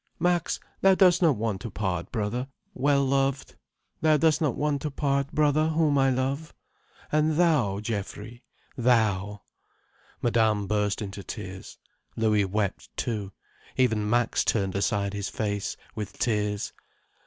[0.17, 3.53] Max, thou dost not want to part, brother, well loved?
[4.01, 6.55] Thou dost not want to part, brother whom I love?
[7.11, 8.43] And thou, Geoffrey,
[8.75, 9.43] thou—"
[10.19, 11.77] Madame burst into tears,
[12.15, 13.31] Louis wept too,
[13.77, 16.73] even Max turned aside his face, with tears.